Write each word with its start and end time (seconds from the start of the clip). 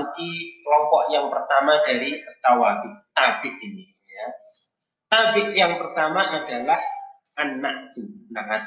memasuki 0.00 0.56
kelompok 0.64 1.02
yang 1.12 1.26
pertama 1.28 1.72
dari 1.84 2.16
tawabik, 2.40 2.94
tabik 3.12 3.54
ini. 3.60 3.84
Ya. 4.08 4.26
Tabik 5.12 5.48
yang 5.52 5.76
pertama 5.76 6.24
adalah 6.24 6.80
anak 7.36 7.92
naat. 8.32 8.64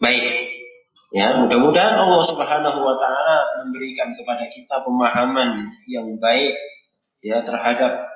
Baik, 0.00 0.32
ya 1.12 1.36
mudah-mudahan 1.36 1.92
Allah 1.92 2.22
Subhanahu 2.32 2.78
Wa 2.80 2.96
Taala 2.96 3.38
memberikan 3.64 4.16
kepada 4.16 4.48
kita 4.48 4.80
pemahaman 4.80 5.68
yang 5.84 6.08
baik 6.16 6.56
ya 7.20 7.44
terhadap 7.44 8.08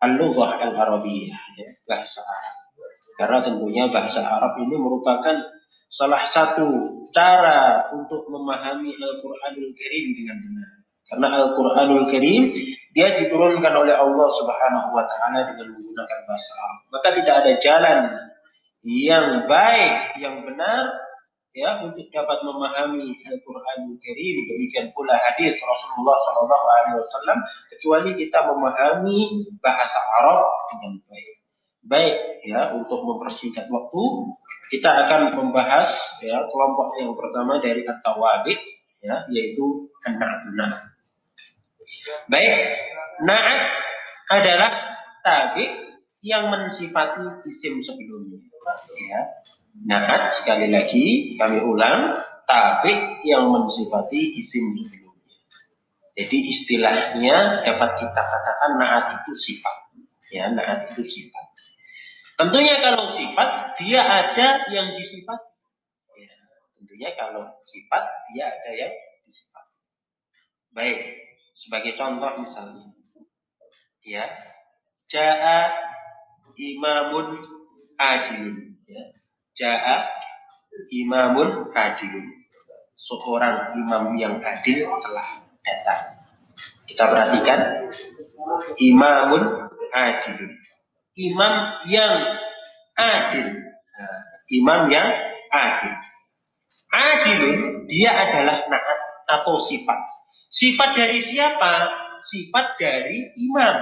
al-lughah 0.00 0.56
al-arabiyah 0.56 1.40
ya, 1.60 1.68
bahasa 1.84 2.20
Arab. 2.24 2.56
Karena 3.20 3.38
tentunya 3.44 3.84
bahasa 3.92 4.24
Arab 4.24 4.56
ini 4.56 4.76
merupakan 4.80 5.36
salah 5.98 6.30
satu 6.30 6.68
cara 7.10 7.90
untuk 7.90 8.30
memahami 8.30 8.94
Al-Qur'anul 8.94 9.72
Karim 9.74 10.06
dengan 10.14 10.38
benar. 10.38 10.70
Karena 11.08 11.26
Al-Qur'anul 11.42 12.06
Karim 12.06 12.54
dia 12.94 13.18
diturunkan 13.18 13.74
oleh 13.74 13.94
Allah 13.98 14.28
Subhanahu 14.38 14.88
wa 14.94 15.04
taala 15.10 15.48
dengan 15.50 15.74
menggunakan 15.74 16.18
bahasa 16.28 16.50
Arab. 16.62 16.78
Maka 16.94 17.08
tidak 17.18 17.34
ada 17.42 17.52
jalan 17.58 18.00
yang 18.86 19.26
baik, 19.50 20.22
yang 20.22 20.46
benar 20.46 20.86
ya 21.56 21.82
untuk 21.82 22.06
dapat 22.14 22.38
memahami 22.46 23.18
Al-Qur'anul 23.26 23.98
Karim 23.98 24.36
demikian 24.46 24.94
pula 24.94 25.18
hadis 25.18 25.58
Rasulullah 25.58 26.14
wasallam 26.94 27.38
kecuali 27.74 28.14
kita 28.14 28.38
memahami 28.46 29.50
bahasa 29.58 29.98
Arab 30.22 30.46
dengan 30.70 30.92
baik. 31.10 31.36
Baik 31.88 32.16
ya 32.46 32.70
untuk 32.76 33.00
mempersingkat 33.02 33.66
waktu 33.66 34.02
kita 34.68 34.90
akan 35.06 35.32
membahas 35.32 35.88
ya 36.20 36.44
kelompok 36.52 36.88
yang 37.00 37.12
pertama 37.16 37.60
dari 37.64 37.82
at-tawabit 37.88 38.60
ya 39.00 39.24
yaitu 39.32 39.88
an-na'at. 40.04 40.76
Baik, 42.28 42.56
na'at 43.24 43.60
adalah 44.32 44.72
tabi 45.24 45.64
yang 46.24 46.50
mensifati 46.50 47.24
isim 47.46 47.80
sebelumnya. 47.84 48.40
Ya. 49.08 49.20
Na'at 49.88 50.42
sekali 50.42 50.68
lagi 50.68 51.36
kami 51.40 51.64
ulang 51.64 52.12
tabi 52.44 52.92
yang 53.24 53.48
mensifati 53.48 54.20
isim 54.44 54.64
sebelumnya. 54.84 55.36
Jadi 56.18 56.38
istilahnya 56.50 57.62
dapat 57.62 57.90
kita 57.96 58.22
katakan 58.22 58.70
na'at 58.76 59.04
itu 59.22 59.32
sifat. 59.48 59.76
Ya, 60.34 60.50
na'at 60.52 60.92
itu 60.92 61.02
sifat. 61.06 61.46
Tentunya 62.38 62.78
kalau 62.78 63.18
sifat 63.18 63.74
dia 63.82 63.98
ada 63.98 64.62
yang 64.70 64.94
disifat. 64.94 65.42
Ya, 66.14 66.30
tentunya 66.78 67.10
kalau 67.18 67.50
sifat 67.66 68.04
dia 68.30 68.46
ada 68.46 68.70
yang 68.78 68.94
disifat. 69.26 69.66
Baik, 70.70 70.98
sebagai 71.58 71.98
contoh 71.98 72.30
misalnya, 72.38 72.94
ya, 74.06 74.22
jaa 75.10 75.58
imamun 76.54 77.42
adilun, 77.98 78.54
ya, 78.86 79.02
jaa 79.58 80.06
imamun 80.94 81.74
adilun. 81.74 82.26
Seorang 82.94 83.74
imam 83.82 84.14
yang 84.14 84.38
adil 84.38 84.86
telah 85.02 85.42
datang. 85.66 86.22
Kita 86.86 87.02
perhatikan, 87.02 87.90
imamun 88.78 89.42
adilun 89.90 90.54
imam 91.18 91.54
yang 91.90 92.14
adil. 92.94 93.46
Nah, 93.98 94.20
imam 94.54 94.80
yang 94.86 95.08
adil. 95.50 95.94
Adilun 96.88 97.84
dia 97.90 98.10
adalah 98.14 98.64
naat 98.70 99.00
atau 99.28 99.60
sifat. 99.66 100.00
Sifat 100.48 100.96
dari 100.96 101.20
siapa? 101.28 101.74
Sifat 102.24 102.66
dari 102.80 103.18
imam. 103.36 103.76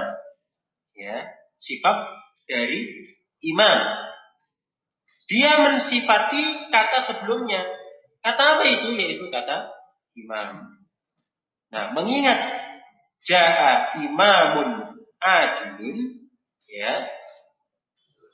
Ya, 0.97 1.23
sifat 1.61 1.97
dari 2.49 3.07
imam. 3.45 3.79
Dia 5.27 5.51
mensifati 5.59 6.71
kata 6.73 6.97
sebelumnya. 7.13 7.61
Kata 8.23 8.59
apa 8.59 8.63
itu? 8.65 8.95
Yaitu 8.95 9.27
kata 9.29 9.71
imam. 10.17 10.77
Nah, 11.67 11.91
mengingat 11.91 12.39
jaha 13.27 13.99
imamun 13.99 15.03
adilun, 15.19 16.31
ya, 16.71 16.93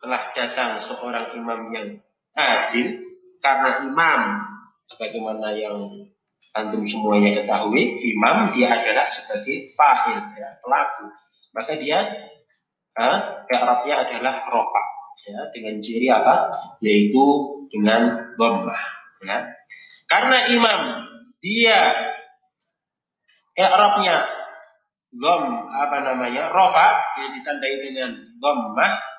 telah 0.03 0.24
datang 0.36 0.84
seorang 0.84 1.31
imam 1.31 1.72
yang 1.72 1.88
adil 2.36 3.00
karena 3.40 3.88
imam 3.88 4.22
sebagaimana 4.91 5.56
yang 5.56 5.80
antum 6.59 6.84
semuanya 6.84 7.31
ketahui 7.31 8.03
imam 8.03 8.52
dia 8.52 8.68
adalah 8.68 9.08
sebagai 9.16 9.72
fa'il 9.80 10.19
ya, 10.36 10.50
pelaku. 10.59 11.08
Maka 11.56 11.80
dia 11.80 12.03
eh, 13.00 13.19
adalah 13.47 14.44
rofa 14.52 14.84
ya 15.24 15.40
dengan 15.56 15.80
ciri 15.80 16.12
apa? 16.12 16.52
Yaitu 16.84 17.24
dengan 17.72 18.35
dhammah 18.35 18.81
ya. 19.24 19.40
Karena 20.12 20.38
imam 20.52 20.81
dia 21.40 21.80
i'rabnya 23.56 24.28
gom 25.16 25.70
apa 25.72 25.97
namanya 26.03 26.52
rofa 26.52 26.91
yang 27.24 27.31
ditandai 27.40 27.75
dengan 27.88 28.12
dhammah 28.44 29.14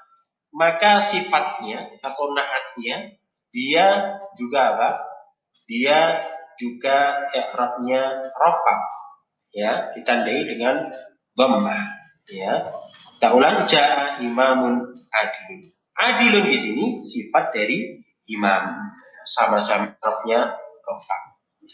maka 0.55 1.11
sifatnya 1.11 1.99
atau 1.99 2.31
naatnya 2.31 3.19
dia 3.51 3.87
juga 4.39 4.79
apa? 4.79 4.89
Dia 5.67 6.23
juga 6.55 7.27
i'rabnya 7.35 8.23
rofa 8.23 8.77
ya 9.51 9.91
ditandai 9.99 10.47
dengan 10.47 10.95
dhammah 11.35 11.83
ya. 12.31 12.63
Kita 13.19 13.35
ulang 13.35 13.67
jaa 13.67 14.23
imamun 14.23 14.95
adilun. 15.11 15.63
Adilun 15.95 16.45
di 16.47 16.59
sini 16.63 16.85
sifat 17.03 17.51
dari 17.51 17.99
imam. 18.31 18.95
Sama-sama 19.35 19.91
i'rabnya 19.91 20.55
rofa 20.87 21.19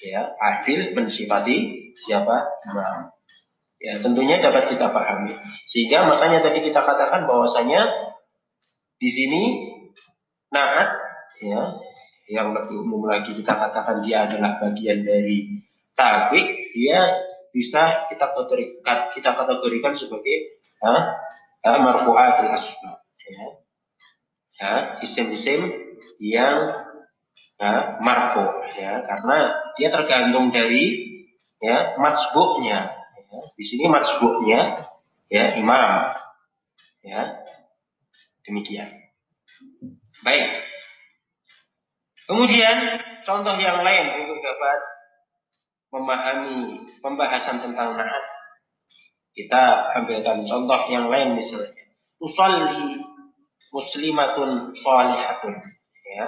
ya. 0.00 0.24
Adil 0.40 0.96
mensifati 0.96 1.56
siapa? 2.00 2.48
Imam. 2.72 3.12
Ya 3.80 3.96
tentunya 3.96 4.40
dapat 4.44 4.68
kita 4.68 4.92
pahami. 4.92 5.32
Sehingga 5.72 6.04
makanya 6.04 6.44
tadi 6.44 6.60
kita 6.60 6.84
katakan 6.84 7.24
bahwasanya 7.24 7.88
di 9.00 9.08
sini 9.08 9.42
naat 10.52 10.88
ya 11.40 11.62
yang 12.28 12.52
lebih 12.52 12.84
umum 12.84 13.08
lagi 13.08 13.32
kita 13.32 13.56
katakan 13.56 14.04
dia 14.04 14.28
adalah 14.28 14.60
bagian 14.60 15.02
dari 15.02 15.64
tabik 15.96 16.68
dia 16.70 17.00
bisa 17.50 18.06
kita 18.12 18.28
kategorikan 18.28 18.98
kita 19.16 19.30
kategorikan 19.34 19.92
sebagai 19.96 20.62
ha, 20.84 21.16
ha, 21.66 21.70
marfu'atul 21.80 22.52
asma 22.52 22.92
ya. 23.24 23.48
ya 24.60 24.72
isim-isim 25.02 25.60
yang 26.20 26.68
ya, 27.56 27.98
marfu 28.04 28.44
ya 28.76 29.00
karena 29.02 29.36
dia 29.80 29.88
tergantung 29.88 30.52
dari 30.52 31.08
ya 31.58 31.96
masbuknya 31.96 32.84
ya. 33.16 33.38
di 33.56 33.64
sini 33.64 33.84
masbuknya 33.88 34.76
ya 35.32 35.44
imam 35.56 36.14
ya 37.00 37.20
Demikian. 38.50 38.90
Baik. 40.26 40.46
Kemudian 42.26 42.76
contoh 43.22 43.54
yang 43.62 43.86
lain 43.86 44.26
untuk 44.26 44.42
dapat 44.42 44.80
memahami 45.94 46.58
pembahasan 46.98 47.62
tentang 47.62 47.94
naat. 47.94 48.24
Kita 49.30 49.94
ambilkan 50.02 50.42
contoh 50.50 50.82
yang 50.90 51.06
lain 51.06 51.38
misalnya. 51.38 51.78
Usalli 52.18 52.98
muslimatun 53.70 54.74
salihatun. 54.82 55.54
Ya. 56.18 56.26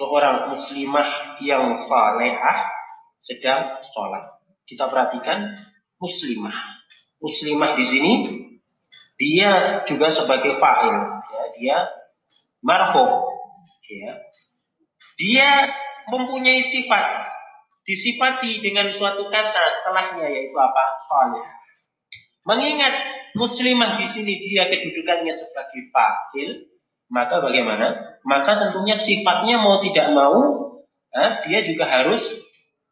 Seorang 0.00 0.56
muslimah 0.56 1.36
yang 1.44 1.68
salehah 1.84 2.58
sedang 3.20 3.76
sholat. 3.92 4.24
Kita 4.64 4.88
perhatikan 4.88 5.52
muslimah. 6.00 6.80
Muslimah 7.20 7.76
di 7.76 7.84
sini 7.92 8.12
dia 9.14 9.82
juga 9.86 10.10
sebagai 10.14 10.58
fa'il. 10.58 10.96
Ya 11.30 11.44
dia 11.58 11.76
marfu. 12.64 13.04
Ya. 13.90 14.12
Dia 15.18 15.50
mempunyai 16.10 16.70
sifat. 16.74 17.30
Disifati 17.84 18.64
dengan 18.64 18.88
suatu 18.96 19.28
kata 19.28 19.64
setelahnya 19.80 20.26
yaitu 20.32 20.56
apa? 20.56 20.84
Salih. 21.04 21.44
Mengingat 22.48 22.94
muslimah 23.36 24.00
di 24.00 24.06
sini 24.16 24.40
dia 24.40 24.68
kedudukannya 24.72 25.32
sebagai 25.36 25.80
fa'il 25.92 26.50
maka 27.12 27.38
bagaimana? 27.44 28.18
Maka 28.24 28.56
tentunya 28.56 28.96
sifatnya 29.04 29.60
mau 29.60 29.78
tidak 29.84 30.08
mau 30.16 30.36
eh, 31.14 31.30
dia 31.46 31.60
juga 31.68 31.84
harus 31.86 32.20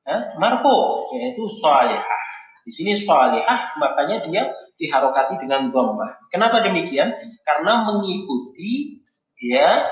eh, 0.06 0.20
marfu 0.36 1.08
yaitu 1.16 1.42
salihah. 1.58 2.22
Di 2.62 2.72
sini 2.76 3.02
salihah 3.02 3.74
makanya 3.80 4.28
dia 4.28 4.44
diharokati 4.82 5.38
dengan 5.38 5.70
dhammah. 5.70 6.26
Kenapa 6.34 6.66
demikian? 6.66 7.14
Karena 7.46 7.86
mengikuti 7.86 8.98
ya 9.38 9.86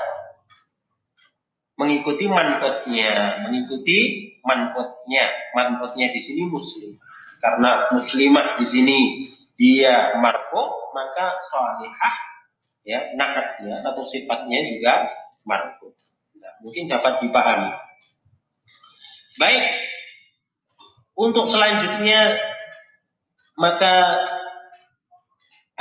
mengikuti 1.79 2.27
manfaatnya, 2.27 3.41
mengikuti 3.47 3.97
manpotnya. 4.43 5.25
Manpotnya 5.55 6.11
di 6.11 6.19
sini 6.19 6.43
muslim. 6.51 6.99
Karena 7.39 7.87
muslimah 7.89 8.59
di 8.59 8.65
sini 8.67 8.97
dia 9.55 10.13
marfu, 10.19 10.61
maka 10.91 11.39
salihah 11.49 12.15
ya 12.83 12.99
nakatnya 13.15 13.81
atau 13.87 14.03
sifatnya 14.05 14.59
juga 14.67 14.93
marfu. 15.47 15.95
Nah, 16.37 16.53
mungkin 16.61 16.91
dapat 16.91 17.23
dipahami. 17.23 17.71
Baik. 19.39 19.63
Untuk 21.15 21.49
selanjutnya 21.49 22.51
maka 23.61 23.93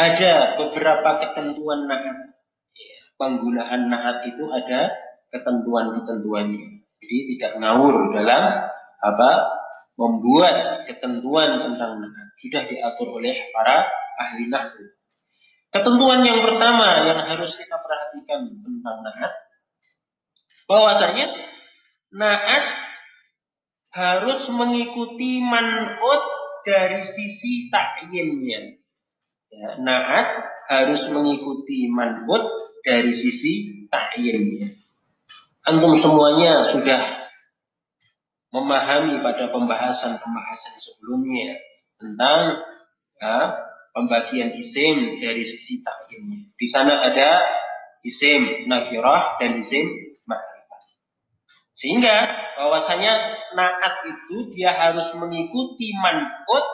ada 0.01 0.57
beberapa 0.57 1.11
ketentuan 1.21 1.85
naat. 1.85 2.33
Ya, 2.73 2.99
penggunaan 3.21 3.93
naat 3.93 4.25
itu 4.25 4.49
ada 4.49 4.97
ketentuan-ketentuannya. 5.29 6.89
Jadi 7.05 7.17
tidak 7.37 7.53
ngawur 7.61 8.17
dalam 8.17 8.65
apa 9.01 9.31
membuat 10.01 10.85
ketentuan 10.89 11.61
tentang 11.61 12.01
naat 12.01 12.29
sudah 12.41 12.65
diatur 12.65 13.21
oleh 13.21 13.37
para 13.53 13.85
ahli 14.17 14.49
nahwu. 14.49 14.85
Ketentuan 15.71 16.25
yang 16.25 16.41
pertama 16.49 17.05
yang 17.07 17.21
harus 17.21 17.53
kita 17.55 17.77
perhatikan 17.79 18.49
tentang 18.49 18.97
naat 19.05 19.33
bahwasanya 20.65 21.27
naat 22.17 22.65
harus 23.91 24.49
mengikuti 24.49 25.45
manut 25.45 26.23
dari 26.65 27.05
sisi 27.05 27.69
takyinnya. 27.69 28.80
Ya, 29.51 29.83
naat 29.83 30.27
harus 30.71 31.11
mengikuti 31.11 31.91
manut 31.91 32.43
dari 32.87 33.11
sisi 33.19 33.85
takyinnya. 33.91 34.71
Antum 35.67 35.99
semuanya 35.99 36.71
sudah 36.71 37.27
memahami 38.55 39.19
pada 39.19 39.51
pembahasan-pembahasan 39.51 40.75
sebelumnya 40.79 41.59
tentang 41.99 42.63
ya, 43.19 43.37
pembagian 43.91 44.55
isim 44.55 45.19
dari 45.19 45.43
sisi 45.43 45.83
takyinnya. 45.83 46.47
Di 46.55 46.67
sana 46.71 47.11
ada 47.11 47.43
isim 48.07 48.71
nakirah 48.71 49.43
dan 49.43 49.67
isim 49.67 50.11
sehingga 51.81 52.29
bahwasanya 52.61 53.13
naat 53.57 54.05
itu 54.05 54.53
dia 54.53 54.69
harus 54.77 55.09
mengikuti 55.17 55.97
manfaat 55.97 56.67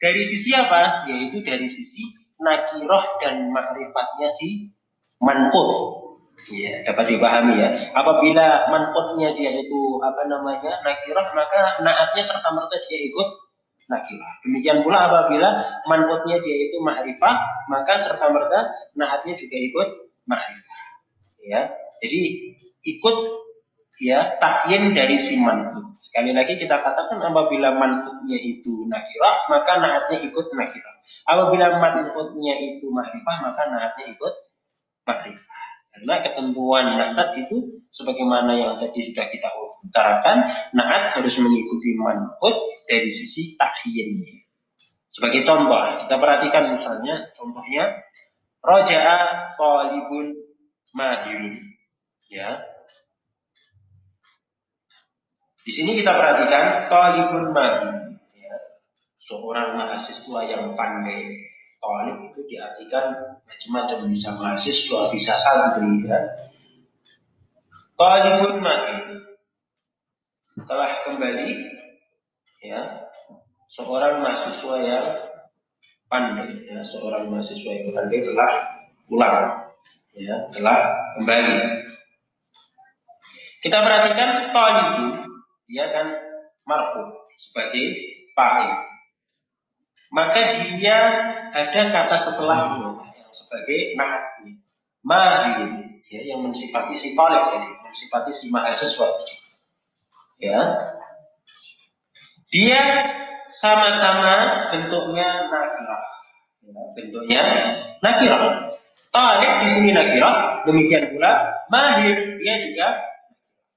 dari 0.00 0.22
sisi 0.28 0.50
apa? 0.52 1.08
Yaitu 1.08 1.40
dari 1.40 1.68
sisi 1.68 2.02
nakiroh 2.40 3.04
dan 3.20 3.48
makrifatnya 3.52 4.28
si 4.36 4.72
manfaat. 5.20 6.04
Ya, 6.52 6.84
dapat 6.84 7.16
dipahami 7.16 7.64
ya. 7.64 7.72
Apabila 7.96 8.68
manfaatnya 8.68 9.32
dia 9.32 9.56
itu 9.56 9.80
apa 10.04 10.22
namanya 10.28 10.84
nakiroh, 10.84 11.26
maka 11.32 11.80
naatnya 11.80 12.22
serta 12.28 12.48
merta 12.52 12.76
dia 12.86 12.98
ikut 13.08 13.28
nakirah. 13.88 14.32
Demikian 14.44 14.84
pula 14.84 15.08
apabila 15.08 15.48
manfaatnya 15.88 16.36
dia 16.44 16.56
itu 16.68 16.76
makrifah, 16.84 17.36
maka 17.72 18.04
serta 18.04 18.26
merta 18.28 18.68
naatnya 19.00 19.32
juga 19.32 19.56
ikut 19.56 19.88
makrifah. 20.28 20.80
Ya, 21.46 21.72
jadi 22.04 22.20
ikut 22.84 23.16
ya 24.00 24.36
takyin 24.40 24.92
dari 24.92 25.16
si 25.28 25.40
manfut. 25.40 25.96
Sekali 26.04 26.32
lagi 26.32 26.56
kita 26.60 26.80
katakan 26.80 27.20
apabila 27.20 27.76
manfutnya 27.76 28.38
itu 28.40 28.88
nakirah, 28.88 29.36
maka 29.48 29.72
naatnya 29.80 30.18
ikut 30.24 30.46
nakirah. 30.52 30.96
Apabila 31.26 31.76
manfutnya 31.80 32.54
itu 32.60 32.86
makrifah, 32.92 33.36
maka 33.42 33.62
naatnya 33.68 34.04
ikut 34.12 34.34
makrifah. 35.04 35.62
Karena 35.96 36.14
ketentuan 36.20 36.84
naat 36.92 37.40
itu 37.40 37.72
sebagaimana 37.96 38.52
yang 38.52 38.76
tadi 38.76 39.00
sudah 39.12 39.26
kita 39.32 39.48
utarakan, 39.88 40.38
naat 40.76 41.16
harus 41.16 41.32
mengikuti 41.40 41.96
manfut 41.96 42.54
dari 42.84 43.08
sisi 43.08 43.56
takyinnya. 43.56 44.44
Sebagai 45.08 45.48
contoh, 45.48 45.80
kita 46.04 46.14
perhatikan 46.20 46.76
misalnya 46.76 47.32
contohnya 47.32 48.04
roja'a 48.60 49.56
talibun 49.56 50.36
mahirun. 50.92 51.56
Ya, 52.28 52.60
di 55.66 55.74
sini 55.74 55.98
kita 55.98 56.14
perhatikan 56.14 56.86
talibun 56.86 57.50
mahir. 57.50 58.14
Ya. 58.38 58.56
Seorang 59.26 59.74
mahasiswa 59.74 60.40
yang 60.46 60.78
pandai. 60.78 61.42
Talib 61.82 62.22
itu 62.30 62.40
diartikan 62.46 63.10
macam-macam. 63.42 63.98
Bisa 64.14 64.30
mahasiswa, 64.38 65.00
bisa 65.10 65.34
santri. 65.42 66.06
Ya. 66.06 66.22
Talibun 67.98 68.62
mahir. 68.62 69.26
Telah 70.70 71.02
kembali 71.02 71.50
ya 72.62 72.80
seorang 73.74 74.22
mahasiswa 74.22 74.74
yang 74.80 75.06
pandai 76.08 76.50
ya 76.64 76.80
seorang 76.86 77.28
mahasiswa 77.28 77.70
yang 77.76 77.90
pandai 77.92 78.24
telah 78.24 78.52
pulang 79.04 79.36
ya 80.16 80.34
telah 80.50 80.78
kembali 81.20 81.56
kita 83.60 83.78
perhatikan 83.78 84.30
talibu 84.56 85.26
dia 85.66 85.84
kan 85.90 86.06
marfu 86.66 87.02
sebagai 87.50 87.84
fa'il. 88.34 88.72
Maka 90.14 90.40
dia 90.62 90.98
ada 91.50 91.82
kata 91.90 92.16
setelahnya 92.30 92.94
yang 93.02 93.32
sebagai 93.34 93.80
naatnya. 93.98 94.52
Mahir 95.06 95.86
ya, 96.10 96.20
yang 96.34 96.42
mensifati 96.42 96.98
si 96.98 97.14
talib 97.14 97.42
jadi 97.46 97.70
mensifati 97.78 98.30
si 98.42 98.46
mahasiswa. 98.50 99.06
Ya. 100.42 100.58
Dia 102.50 102.82
sama-sama 103.58 104.34
bentuknya 104.74 105.50
nakirah. 105.50 106.02
Ya, 106.62 106.82
bentuknya 106.94 107.42
nakirah. 108.02 108.70
Talib 109.14 109.52
di 109.62 109.68
sini 109.74 109.90
nakirah, 109.94 110.66
demikian 110.66 111.14
pula 111.14 111.32
mahir 111.70 112.36
dia 112.42 112.54
juga 112.68 112.88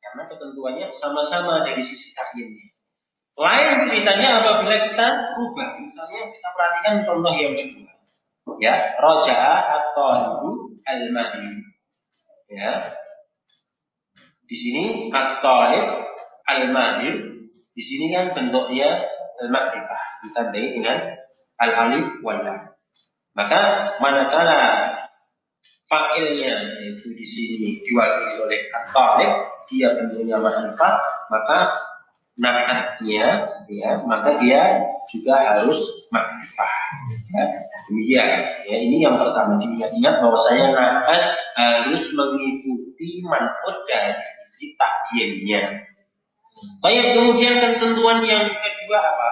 karena 0.10 0.24
ketentuannya 0.26 0.88
sama-sama 0.98 1.62
dari 1.62 1.86
sisi 1.86 2.10
takyinnya. 2.18 2.66
Lain 3.38 3.88
ceritanya 3.88 4.42
apabila 4.42 4.76
kita 4.90 5.08
ubah. 5.38 5.70
Misalnya 5.78 6.22
kita 6.34 6.48
perhatikan 6.58 6.96
contoh 7.06 7.34
yang 7.38 7.54
kedua. 7.54 7.94
Ya, 8.58 8.76
roja 8.98 9.40
atau 9.64 10.10
al-mahdi. 10.84 11.62
Ya. 12.50 12.90
Di 14.50 14.58
sini 14.58 15.14
at-talib 15.14 15.86
al-mahdi. 16.50 17.10
Di 17.78 17.84
sini 17.86 18.12
kan 18.12 18.34
bentuknya 18.34 19.08
al-makrifah 19.40 20.02
ditandai 20.26 20.76
dengan 20.76 20.98
al-alif 21.64 22.20
wal 22.26 22.44
Maka 23.38 23.62
manakala 24.04 24.92
fakilnya 25.88 26.54
yaitu 26.82 27.08
di 27.16 27.26
sini 27.26 27.70
diwakili 27.88 28.36
oleh 28.36 28.60
at-talib 28.68 29.32
dia 29.70 29.94
tentunya 29.94 30.36
ma'rifah, 30.36 30.98
maka 31.30 31.58
naatnya 32.40 33.52
ya 33.68 34.00
maka 34.08 34.40
dia 34.40 34.80
juga 35.12 35.36
harus 35.36 35.76
ma'rifah 36.08 36.74
ya 37.36 37.44
demikian 37.92 38.48
ya 38.64 38.78
ini 38.80 39.04
yang 39.04 39.20
pertama 39.20 39.60
diingat-ingat 39.60 40.24
bahwa 40.24 40.40
saya 40.48 40.72
naat 40.72 41.36
harus 41.60 42.04
mengikuti 42.16 43.20
manfaat 43.28 43.78
dari 43.92 44.16
si 44.56 44.72
takyinnya 44.80 45.84
Baik, 46.84 47.16
kemudian 47.16 47.56
ketentuan 47.64 48.20
yang 48.28 48.44
kedua 48.52 49.00
apa? 49.00 49.32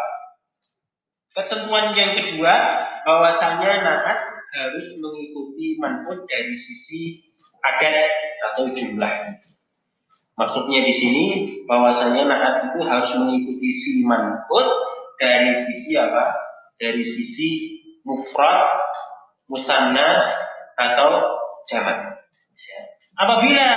Ketentuan 1.36 1.91
yang 1.91 2.15
kedua 2.15 2.56
bahwasanya 3.03 3.84
naat 3.84 4.20
harus 4.56 4.88
mengikuti 4.96 5.75
manfaat 5.75 6.24
dari 6.24 6.56
sisi 6.56 7.01
adat 7.67 8.12
atau 8.51 8.72
jumlah. 8.72 9.13
Maksudnya 10.38 10.86
di 10.86 10.94
sini 11.01 11.25
bahwasanya 11.65 12.29
naat 12.29 12.56
itu 12.70 12.86
harus 12.86 13.10
mengikuti 13.17 13.70
si 13.74 14.06
manfut 14.06 14.70
dari 15.17 15.58
sisi 15.65 15.98
apa? 15.98 16.29
Dari 16.77 17.01
sisi 17.01 17.50
mufrad, 18.06 18.77
musanna 19.50 20.29
atau 20.77 21.10
jamak. 21.65 22.22
Ya. 22.53 22.79
Apabila 23.17 23.67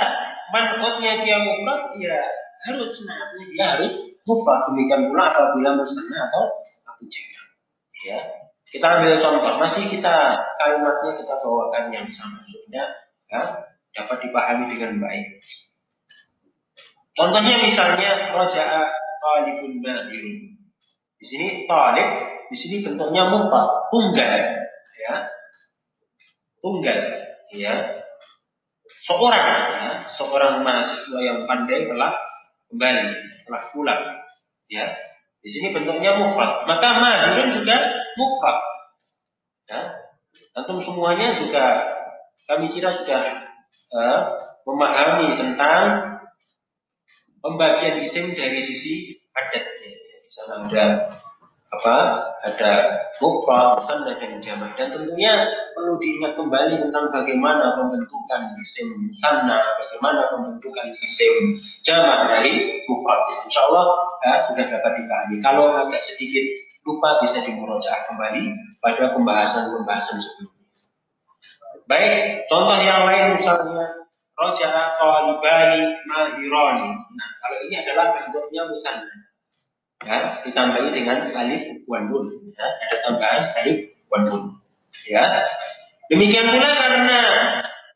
manfutnya 0.53 1.25
dia 1.25 1.37
mufrad, 1.41 1.97
ya 1.97 2.21
harus 2.69 2.93
naatnya 3.09 3.45
dia 3.49 3.65
harus 3.65 3.93
mufrad. 4.29 4.61
Demikian 4.69 5.09
pula 5.09 5.33
apabila 5.33 5.81
musanna 5.81 6.29
atau 6.29 6.45
atau 6.85 7.05
jamak. 7.09 7.45
Ya. 8.05 8.19
Kita 8.69 8.87
ambil 8.87 9.19
contoh, 9.19 9.59
masih 9.59 9.83
kita 9.91 10.15
kalimatnya 10.55 11.11
kita 11.11 11.33
bawakan 11.43 11.91
yang 11.91 12.07
sama, 12.07 12.39
maksudnya 12.39 12.87
ya, 13.27 13.41
dapat 13.91 14.17
dipahami 14.23 14.71
dengan 14.71 15.03
baik. 15.03 15.43
Contohnya 17.21 17.53
misalnya 17.61 18.33
roja'a 18.33 18.81
talibun 19.21 19.77
nazirun. 19.85 20.57
Di 21.21 21.25
sini 21.29 21.69
talib, 21.69 22.17
di 22.49 22.57
sini 22.57 22.75
bentuknya 22.81 23.29
mufrad, 23.29 23.69
tunggal, 23.93 24.41
ya. 24.97 25.15
Tunggal, 26.57 26.97
ya. 27.53 27.73
Seorang, 29.05 29.45
ya, 29.85 29.93
seorang 30.17 30.65
mahasiswa 30.65 31.19
yang 31.21 31.45
pandai 31.45 31.85
telah 31.85 32.09
kembali, 32.73 33.13
telah 33.45 33.61
pulang. 33.69 34.01
Ya, 34.65 34.89
di 35.45 35.49
sini 35.53 35.77
bentuknya 35.77 36.17
mufrad. 36.17 36.65
Maka 36.65 37.05
mahirun 37.05 37.53
juga 37.53 37.77
mufrad. 38.17 38.57
Ya. 39.69 39.81
Antum 40.57 40.81
semuanya 40.81 41.37
juga 41.37 41.85
kami 42.49 42.73
kira 42.73 42.97
sudah 42.97 43.45
uh, 43.93 44.41
memahami 44.65 45.37
tentang 45.37 46.10
pembagian 47.41 48.05
isim 48.05 48.33
dari 48.37 48.59
sisi 48.63 48.93
adat. 49.35 49.65
Di 49.77 49.89
sana 50.37 50.69
ada 50.69 50.85
apa 51.71 51.95
ada 52.43 52.71
mufrad, 53.23 53.79
musanna 53.79 54.17
dan 54.19 54.43
jamak 54.43 54.75
dan 54.75 54.91
tentunya 54.91 55.47
perlu 55.71 55.95
diingat 56.03 56.35
kembali 56.35 56.83
tentang 56.83 57.05
bagaimana 57.15 57.79
pembentukan 57.79 58.41
isim 58.59 58.87
musanna, 59.07 59.59
bagaimana 59.79 60.21
pembentukan 60.35 60.87
isim 60.99 61.63
jamak 61.87 62.27
dari 62.27 62.83
mufrad. 62.89 63.21
Insya 63.45 63.61
Allah 63.71 63.85
ya, 64.25 64.33
sudah 64.51 64.65
dapat 64.67 64.91
dipahami. 64.99 65.35
Kalau 65.39 65.65
agak 65.85 66.01
sedikit 66.11 66.45
lupa 66.83 67.21
bisa 67.23 67.39
dimurojaah 67.45 68.01
kembali 68.09 68.41
pada 68.81 69.13
pembahasan-pembahasan 69.13 70.17
sebelumnya. 70.17 70.59
Baik, 71.85 72.47
contoh 72.47 72.77
yang 72.79 73.03
lain 73.03 73.35
misalnya 73.37 74.00
roja'a 74.41 74.83
talibani 74.97 75.93
mahironi. 76.09 76.89
Nah, 76.97 77.29
kalau 77.45 77.57
ini 77.69 77.75
adalah 77.77 78.17
bentuknya 78.17 78.65
musanna 78.65 79.13
ya 80.01 80.17
ditambahi 80.41 80.89
dengan 80.89 81.29
alif 81.37 81.63
nun. 81.89 82.25
Ya 82.57 82.65
ada 82.65 82.97
tambahan 83.05 83.43
alif 83.61 83.79
nun. 84.09 84.43
Ya. 85.05 85.25
Demikian 86.09 86.51
pula 86.51 86.69
karena 86.75 87.19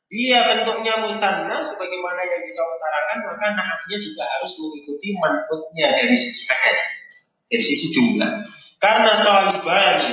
dia 0.08 0.40
bentuknya 0.48 0.94
musanna 1.02 1.66
sebagaimana 1.66 2.22
yang 2.24 2.42
kita 2.46 2.62
utarakan 2.62 3.18
maka 3.26 3.46
naatnya 3.58 3.98
juga 4.00 4.24
harus 4.24 4.54
mengikuti 4.62 5.08
manfaatnya 5.18 5.88
dari 5.92 6.16
sisi 6.16 6.42
adat 6.48 6.78
dari 7.50 7.64
sisi 7.66 7.88
jumlah. 7.92 8.32
Karena 8.80 9.26
talibani 9.26 10.12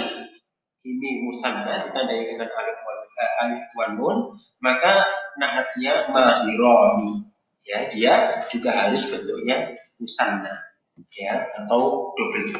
ini 0.82 1.10
musanna 1.28 1.76
ditandai 1.76 2.24
dengan 2.24 2.48
alif 2.48 2.78
eh, 2.80 3.01
alif 3.42 3.64
wan 3.76 3.98
nun 3.98 4.18
maka 4.64 5.06
naatnya 5.38 6.08
mahironi 6.10 7.32
ya 7.62 7.86
dia 7.92 8.42
juga 8.50 8.74
harus 8.74 9.02
bentuknya 9.06 9.70
musanna 9.98 10.72
ya 11.12 11.34
atau 11.62 12.12
double 12.16 12.52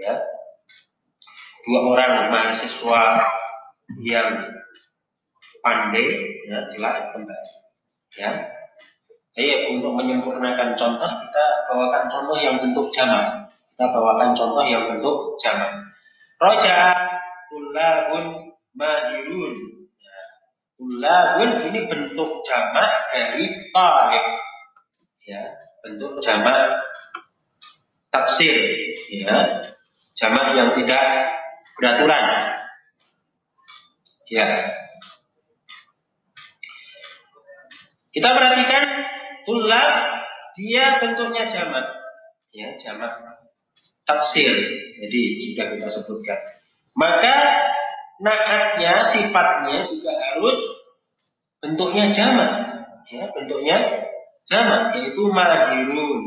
ya. 0.00 0.14
Dua 1.60 1.80
orang 1.92 2.32
mahasiswa 2.32 3.02
yang 4.00 4.30
pandai 5.60 6.08
ya 6.48 6.58
telah 6.72 7.12
kembali 7.12 7.52
ya. 8.16 8.30
Saya 9.30 9.70
untuk 9.70 9.94
menyempurnakan 9.94 10.74
contoh 10.74 11.06
kita 11.06 11.44
bawakan 11.70 12.10
contoh 12.10 12.34
yang 12.34 12.58
bentuk 12.58 12.90
jamak 12.90 13.46
kita 13.46 13.84
bawakan 13.94 14.34
contoh 14.34 14.64
yang 14.66 14.82
bentuk 14.82 15.38
jamak 15.38 15.70
roja 16.40 16.90
tulabun 17.52 18.50
mahirun. 18.74 19.79
Tulabun 20.80 21.60
ini 21.68 21.84
bentuk 21.84 22.40
jamak 22.48 22.88
dari 23.12 23.52
talib 23.68 24.24
ya 25.28 25.44
bentuk 25.84 26.16
jamak 26.24 26.80
taksir 28.08 28.56
ya. 29.12 29.60
Jamak 30.16 30.52
yang 30.52 30.76
tidak 30.76 31.04
beraturan. 31.80 32.24
Ya. 34.28 34.46
Kita 38.10 38.28
perhatikan 38.36 38.84
tulab 39.48 39.92
dia 40.60 40.84
bentuknya 41.00 41.44
jamak. 41.48 41.86
Ya 42.50 42.74
jamak 42.82 43.16
taksir 44.10 44.50
jadi 44.98 45.20
sudah 45.38 45.66
kita 45.78 45.86
sebutkan 45.94 46.40
maka 46.98 47.34
naatnya 48.20 48.94
sifatnya 49.14 49.86
juga 49.88 50.12
harus 50.12 50.58
bentuknya 51.60 52.12
jamak 52.12 52.52
ya 53.08 53.24
bentuknya 53.32 53.76
jamak 54.48 54.94
yaitu 54.96 55.22
mahirun 55.30 56.20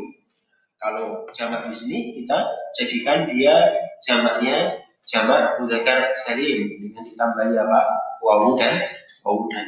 kalau 0.84 1.24
jamak 1.32 1.64
di 1.72 1.74
sini 1.80 2.00
kita 2.12 2.38
jadikan 2.76 3.24
dia 3.32 3.56
jamaknya 4.04 4.84
jamak 5.08 5.60
mudzakkar 5.60 6.12
salim 6.28 6.68
dengan 6.80 7.04
ditambahi 7.08 7.56
apa? 7.56 7.80
wawu 8.24 8.56
dan 8.60 8.80
wawu 9.24 9.48
dan. 9.52 9.68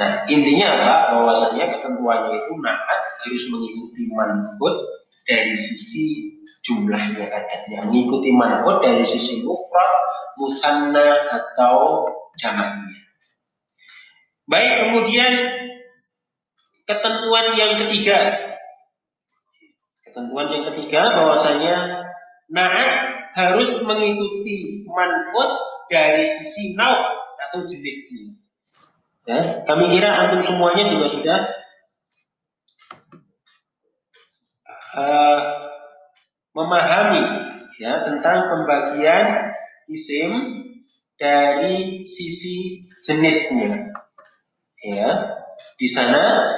Nah, 0.00 0.24
intinya 0.32 0.66
apa? 0.80 0.94
Bahwasanya 1.12 1.76
ketentuannya 1.76 2.32
itu 2.40 2.52
naat 2.64 3.00
harus 3.20 3.44
mengikuti 3.52 4.02
manfut 4.16 4.74
dari 5.28 5.52
sisi 5.52 6.04
jumlahnya 6.64 7.28
adatnya, 7.28 7.84
mengikuti 7.84 8.32
manfut 8.32 8.80
dari 8.80 9.04
sisi 9.12 9.44
mufrad, 9.44 9.92
musanna 10.40 11.20
atau 11.28 12.08
jamaknya. 12.40 12.96
Baik, 14.48 14.72
kemudian 14.88 15.32
ketentuan 16.88 17.54
yang 17.54 17.78
ketiga 17.84 18.50
Ketentuan 20.10 20.50
yang 20.50 20.64
ketiga 20.66 21.14
bahwasanya 21.14 22.02
naat 22.50 22.92
harus 23.38 23.78
mengikuti 23.86 24.82
manut 24.90 25.50
dari 25.86 26.26
sisi 26.34 26.74
nau 26.74 26.98
atau 27.46 27.62
jenisnya. 27.62 28.39
Ya, 29.30 29.62
kami 29.62 29.94
kira 29.94 30.10
antum 30.10 30.42
semuanya 30.42 30.90
juga 30.90 31.06
sudah 31.06 31.40
uh, 34.98 35.40
memahami 36.50 37.22
ya 37.78 38.10
tentang 38.10 38.50
pembagian 38.50 39.54
isim 39.86 40.30
dari 41.14 42.02
sisi 42.10 42.82
jenisnya. 43.06 43.94
Ya, 44.82 45.10
di 45.78 45.88
sana 45.94 46.50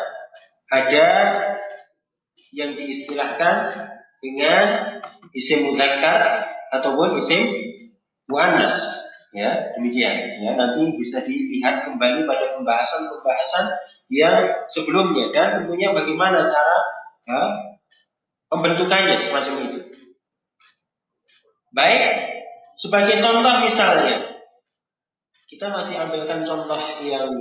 ada 0.73 1.09
yang 2.57 2.73
diistilahkan 2.73 3.57
dengan 4.25 4.65
isim 5.37 5.69
muzakkar 5.69 6.49
ataupun 6.73 7.21
isim 7.21 7.43
muannas 8.33 9.02
ya 9.33 9.73
demikian 9.77 10.45
ya 10.45 10.53
nanti 10.53 10.93
bisa 11.01 11.25
dilihat 11.25 11.81
kembali 11.89 12.29
pada 12.29 12.53
pembahasan-pembahasan 12.53 13.65
yang 14.13 14.53
sebelumnya 14.77 15.33
dan 15.33 15.65
tentunya 15.65 15.89
bagaimana 15.89 16.45
cara 16.45 16.79
ya, 17.25 17.41
pembentukannya 18.53 19.25
semacam 19.25 19.55
itu 19.65 19.81
baik 21.73 22.03
sebagai 22.77 23.25
contoh 23.25 23.55
misalnya 23.65 24.17
kita 25.49 25.67
masih 25.69 25.97
ambilkan 25.97 26.45
contoh 26.45 26.81
yang 27.01 27.33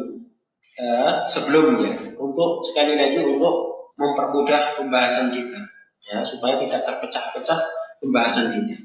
ya, 0.79 1.27
sebelumnya 1.35 1.99
untuk 2.15 2.63
sekali 2.71 2.95
lagi 2.95 3.19
untuk 3.19 3.71
mempermudah 3.99 4.79
pembahasan 4.79 5.35
kita 5.35 5.59
ya 6.07 6.23
supaya 6.23 6.55
tidak 6.63 6.81
terpecah-pecah 6.87 7.59
pembahasan 8.01 8.51
kita. 8.51 8.75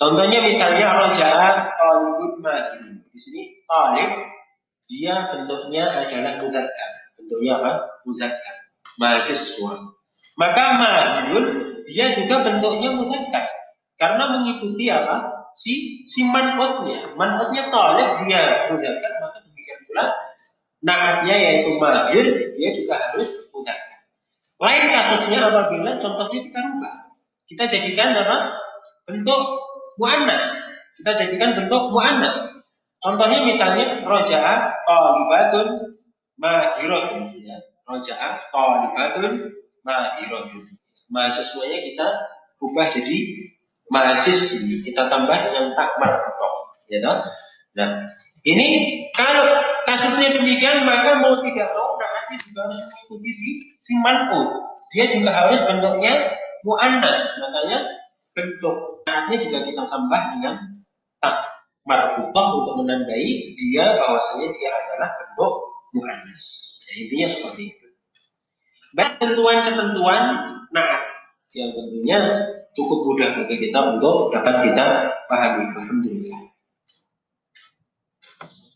Contohnya 0.00 0.40
misalnya 0.40 0.96
rojaah 0.96 1.76
talibun 1.76 2.40
mahir. 2.40 3.04
Di 3.12 3.18
sini 3.20 3.52
talib 3.68 4.10
dia 4.88 5.28
bentuknya 5.28 5.84
adalah 5.92 6.40
muzakkar. 6.40 6.90
Bentuknya 7.20 7.52
apa? 7.60 7.70
Muzakkar. 8.08 8.56
Mahasiswa. 8.96 9.72
Maka 10.40 10.64
mahirun 10.80 11.46
dia 11.84 12.16
juga 12.16 12.48
bentuknya 12.48 12.96
muzakkar. 12.96 13.44
Karena 14.00 14.32
mengikuti 14.32 14.88
apa? 14.88 15.44
Si 15.60 16.00
si 16.08 16.24
manfaatnya. 16.24 17.12
Manfaatnya 17.20 17.68
talib 17.68 18.08
dia 18.24 18.72
muzakkar, 18.72 19.12
maka 19.20 19.44
demikian 19.44 19.78
pula 19.84 20.04
naatnya 20.80 21.36
yaitu 21.36 21.76
mahir 21.76 22.24
dia 22.56 22.68
juga 22.72 22.96
harus 22.96 23.28
muzakkar. 23.52 24.00
Lain 24.64 24.84
kasusnya 24.96 25.38
apabila 25.44 25.92
contohnya 26.00 26.40
kita 26.40 26.58
rubah. 26.72 26.96
Kita 27.44 27.68
jadikan 27.68 28.16
apa? 28.16 28.36
Bentuk 29.04 29.40
muannas. 30.00 30.56
Kita 30.96 31.10
jadikan 31.20 31.52
bentuk 31.60 31.92
muannas. 31.92 32.56
Contohnya 33.04 33.44
misalnya 33.44 34.00
rojaah 34.04 34.72
talibatun 34.88 35.68
mahiratun 36.40 37.28
ya. 37.44 37.60
Rojaah 37.84 38.40
talibatun 38.48 39.52
mahiratun. 39.84 40.64
Mahasiswanya 41.12 41.78
kita 41.84 42.06
ubah 42.64 42.86
jadi 42.96 43.16
mahasiswi. 43.92 44.80
Kita 44.80 45.12
tambah 45.12 45.36
dengan 45.36 45.76
tak 45.76 45.90
marfutoh. 46.00 46.54
Ya 46.88 46.98
toh? 47.04 47.18
Nah, 47.76 48.08
ini 48.42 48.68
kalau 49.14 49.46
kasusnya 49.86 50.34
demikian 50.34 50.82
maka 50.82 51.20
mau 51.20 51.38
tidak 51.44 51.70
mau 51.76 51.94
nanti 52.30 52.34
juga 52.46 52.70
harus 52.70 52.82
mengikuti 52.86 53.30
si 53.82 53.92
man'ud. 53.98 54.48
Dia 54.94 55.04
juga 55.18 55.30
harus 55.34 55.58
bentuknya 55.66 56.30
mu'annas. 56.62 57.22
Makanya 57.42 57.78
bentuk 58.34 58.90
juga 59.38 59.58
kita 59.62 59.82
tambah 59.86 60.22
dengan 60.36 60.54
tak 61.22 61.36
marfutah 61.86 62.46
untuk 62.60 62.74
menandai 62.82 63.30
dia 63.46 63.84
bahwasanya 63.98 64.46
dia 64.52 64.70
adalah 64.74 65.10
bentuk 65.16 65.52
mu'annas. 65.96 66.44
Ya, 66.86 66.92
intinya 67.06 67.26
seperti 67.30 67.62
itu. 67.74 67.86
Baik 68.94 69.22
ketentuan-ketentuan 69.22 70.22
nah 70.70 70.90
yang 71.54 71.70
tentunya 71.74 72.18
cukup 72.74 72.98
mudah 73.06 73.28
bagi 73.42 73.56
kita 73.58 73.78
untuk 73.98 74.30
dapat 74.34 74.70
kita 74.70 74.86
pahami. 75.26 75.64
Alhamdulillah. 75.74 76.49